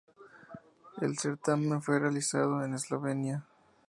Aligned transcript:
El 0.99 1.15
certamen 1.19 1.79
fue 1.79 1.99
realizado 1.99 2.65
en 2.65 2.73
Eslovenia. 2.73 3.45